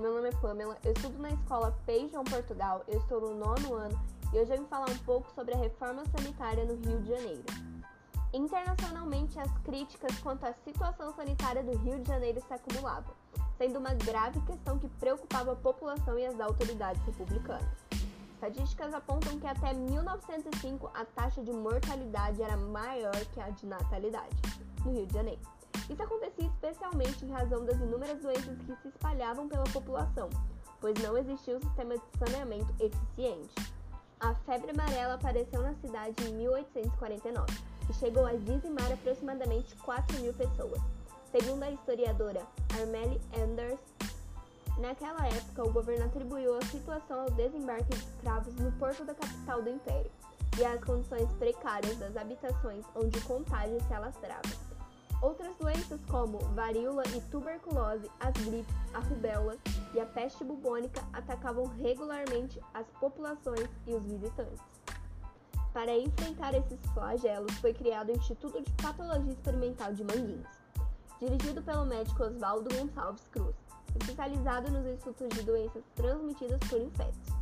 nome 0.00 0.28
é 0.28 0.32
Pamela, 0.32 0.76
eu 0.84 0.92
estudo 0.92 1.18
na 1.18 1.30
escola 1.30 1.76
Peijão 1.84 2.22
Portugal, 2.22 2.84
eu 2.86 2.98
estou 2.98 3.20
no 3.20 3.34
nono 3.34 3.74
ano 3.74 3.98
e 4.32 4.38
hoje 4.38 4.52
eu 4.52 4.58
vim 4.58 4.66
falar 4.66 4.88
um 4.90 4.98
pouco 4.98 5.30
sobre 5.34 5.54
a 5.54 5.56
reforma 5.56 6.04
sanitária 6.16 6.64
no 6.64 6.74
Rio 6.74 7.00
de 7.00 7.08
Janeiro. 7.08 7.44
Internacionalmente, 8.32 9.38
as 9.40 9.50
críticas 9.58 10.16
quanto 10.18 10.44
à 10.44 10.52
situação 10.52 11.12
sanitária 11.14 11.62
do 11.64 11.76
Rio 11.78 11.98
de 11.98 12.08
Janeiro 12.08 12.40
se 12.46 12.52
acumulavam, 12.52 13.14
sendo 13.56 13.78
uma 13.78 13.94
grave 13.94 14.40
questão 14.42 14.78
que 14.78 14.88
preocupava 14.88 15.52
a 15.52 15.56
população 15.56 16.18
e 16.18 16.26
as 16.26 16.38
autoridades 16.38 17.02
republicanas. 17.04 17.68
Estatísticas 18.34 18.94
apontam 18.94 19.40
que 19.40 19.46
até 19.46 19.72
1905 19.72 20.90
a 20.94 21.04
taxa 21.06 21.42
de 21.42 21.50
mortalidade 21.50 22.40
era 22.40 22.56
maior 22.56 23.16
que 23.32 23.40
a 23.40 23.48
de 23.48 23.66
natalidade 23.66 24.36
no 24.84 24.92
Rio 24.92 25.06
de 25.06 25.14
Janeiro. 25.14 25.57
Isso 25.88 26.02
acontecia 26.02 26.46
especialmente 26.46 27.24
em 27.24 27.30
razão 27.30 27.64
das 27.64 27.76
inúmeras 27.76 28.20
doenças 28.20 28.58
que 28.58 28.76
se 28.82 28.88
espalhavam 28.88 29.48
pela 29.48 29.64
população, 29.64 30.28
pois 30.80 30.94
não 31.02 31.16
existia 31.16 31.56
um 31.56 31.60
sistema 31.60 31.96
de 31.96 32.04
saneamento 32.18 32.74
eficiente. 32.78 33.54
A 34.20 34.34
febre 34.34 34.72
amarela 34.72 35.14
apareceu 35.14 35.62
na 35.62 35.74
cidade 35.74 36.14
em 36.28 36.34
1849 36.34 37.46
e 37.88 37.94
chegou 37.94 38.26
a 38.26 38.34
dizimar 38.34 38.92
aproximadamente 38.92 39.74
4 39.76 40.20
mil 40.20 40.34
pessoas. 40.34 40.80
Segundo 41.30 41.62
a 41.62 41.70
historiadora 41.70 42.42
Armelle 42.78 43.20
Anders, 43.38 43.78
naquela 44.78 45.26
época 45.28 45.64
o 45.64 45.72
governo 45.72 46.06
atribuiu 46.06 46.56
a 46.56 46.64
situação 46.66 47.20
ao 47.20 47.30
desembarque 47.30 47.96
de 47.96 48.04
escravos 48.04 48.54
no 48.56 48.72
porto 48.72 49.04
da 49.04 49.14
capital 49.14 49.62
do 49.62 49.70
império 49.70 50.10
e 50.58 50.64
às 50.64 50.82
condições 50.82 51.30
precárias 51.34 51.96
das 51.96 52.16
habitações 52.16 52.84
onde 52.94 53.18
o 53.18 53.24
contágio 53.24 53.80
se 53.86 53.94
alastrava. 53.94 54.67
Outras 55.20 55.56
doenças 55.56 56.00
como 56.08 56.38
varíola 56.54 57.02
e 57.08 57.20
tuberculose, 57.22 58.08
as 58.20 58.32
gripes, 58.44 58.74
a 58.94 59.00
rubéola 59.00 59.56
e 59.92 60.00
a 60.00 60.06
peste 60.06 60.44
bubônica 60.44 61.02
atacavam 61.12 61.66
regularmente 61.66 62.60
as 62.72 62.86
populações 63.00 63.68
e 63.84 63.94
os 63.94 64.02
visitantes. 64.04 64.62
Para 65.72 65.96
enfrentar 65.96 66.54
esses 66.54 66.78
flagelos, 66.94 67.52
foi 67.58 67.74
criado 67.74 68.10
o 68.10 68.16
Instituto 68.16 68.62
de 68.62 68.70
Patologia 68.80 69.32
Experimental 69.32 69.92
de 69.92 70.04
Manguinhos, 70.04 70.46
dirigido 71.20 71.62
pelo 71.62 71.84
médico 71.84 72.22
Oswaldo 72.22 72.72
Gonçalves 72.74 73.26
Cruz, 73.32 73.56
especializado 74.00 74.70
nos 74.70 74.86
estudos 74.86 75.36
de 75.36 75.42
doenças 75.42 75.82
transmitidas 75.96 76.60
por 76.68 76.80
insetos. 76.80 77.38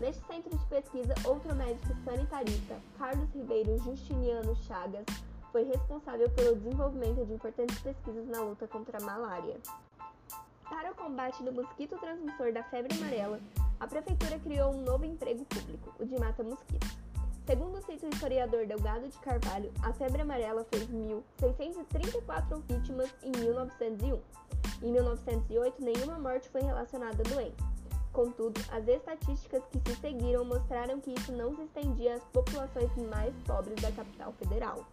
Neste 0.00 0.26
centro 0.26 0.56
de 0.56 0.66
pesquisa, 0.66 1.14
outro 1.24 1.54
médico 1.54 1.94
sanitarista, 2.04 2.80
Carlos 2.98 3.28
Ribeiro 3.34 3.78
Justiniano 3.78 4.56
Chagas, 4.56 5.04
foi 5.52 5.64
responsável 5.64 6.28
pelo 6.30 6.56
desenvolvimento 6.56 7.24
de 7.26 7.34
importantes 7.34 7.78
pesquisas 7.80 8.26
na 8.26 8.40
luta 8.40 8.66
contra 8.66 8.98
a 8.98 9.02
malária. 9.02 9.60
Para 10.68 10.90
o 10.90 10.94
combate 10.94 11.42
do 11.44 11.52
mosquito 11.52 11.98
transmissor 11.98 12.52
da 12.52 12.64
febre 12.64 12.96
amarela, 12.96 13.38
a 13.78 13.86
prefeitura 13.86 14.38
criou 14.38 14.72
um 14.72 14.82
novo 14.82 15.04
emprego 15.04 15.44
público, 15.44 15.94
o 16.00 16.06
de 16.06 16.18
mata-mosquitos. 16.18 16.90
Segundo 17.44 17.76
o 17.76 18.08
historiador 18.08 18.66
Delgado 18.66 19.08
de 19.08 19.18
Carvalho, 19.18 19.70
a 19.82 19.92
febre 19.92 20.22
amarela 20.22 20.64
fez 20.72 20.88
1.634 20.88 22.62
vítimas 22.68 23.12
em 23.22 23.32
1901. 23.32 24.20
Em 24.80 24.92
1908, 24.92 25.82
nenhuma 25.82 26.18
morte 26.18 26.48
foi 26.48 26.62
relacionada 26.62 27.20
à 27.20 27.34
doença. 27.34 27.72
Contudo, 28.12 28.60
as 28.70 28.86
estatísticas 28.86 29.62
que 29.70 29.80
se 29.90 30.00
seguiram 30.00 30.44
mostraram 30.44 31.00
que 31.00 31.12
isso 31.12 31.32
não 31.32 31.54
se 31.56 31.62
estendia 31.62 32.14
às 32.14 32.24
populações 32.24 32.94
mais 33.10 33.34
pobres 33.44 33.80
da 33.82 33.90
capital 33.90 34.32
federal. 34.34 34.86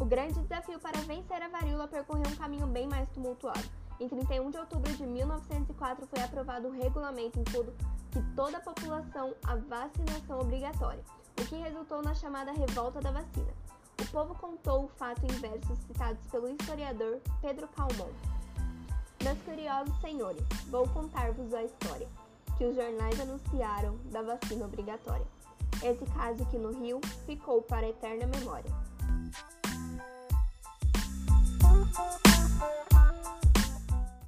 O 0.00 0.04
grande 0.04 0.40
desafio 0.42 0.78
para 0.78 1.00
vencer 1.00 1.42
a 1.42 1.48
varíola 1.48 1.88
percorreu 1.88 2.28
um 2.28 2.36
caminho 2.36 2.66
bem 2.68 2.86
mais 2.86 3.08
tumultuado. 3.08 3.68
Em 3.98 4.08
31 4.08 4.50
de 4.50 4.58
outubro 4.58 4.92
de 4.92 5.04
1904 5.04 6.06
foi 6.06 6.22
aprovado 6.22 6.68
um 6.68 6.70
regulamento 6.70 7.40
em 7.40 7.44
todo, 7.44 7.74
que 8.12 8.22
toda 8.36 8.58
a 8.58 8.60
população 8.60 9.34
a 9.44 9.56
vacinação 9.56 10.38
obrigatória, 10.38 11.02
o 11.40 11.44
que 11.44 11.56
resultou 11.56 12.00
na 12.00 12.14
chamada 12.14 12.52
Revolta 12.52 13.00
da 13.00 13.10
Vacina. 13.10 13.52
O 14.00 14.06
povo 14.12 14.36
contou 14.36 14.84
o 14.84 14.88
fato 14.88 15.24
em 15.24 15.34
versos 15.40 15.76
citados 15.80 16.24
pelo 16.30 16.48
historiador 16.48 17.20
Pedro 17.42 17.66
Calmon. 17.68 18.12
Meus 19.24 19.38
curiosos 19.42 20.00
senhores, 20.00 20.44
vou 20.70 20.88
contar-vos 20.90 21.52
a 21.52 21.64
história 21.64 22.06
que 22.56 22.64
os 22.64 22.76
jornais 22.76 23.18
anunciaram 23.20 23.96
da 24.04 24.22
vacina 24.22 24.64
obrigatória. 24.64 25.26
Esse 25.82 26.04
caso 26.12 26.44
que 26.46 26.56
no 26.56 26.72
Rio 26.72 27.00
ficou 27.26 27.62
para 27.62 27.88
eterna 27.88 28.26
memória. 28.26 28.87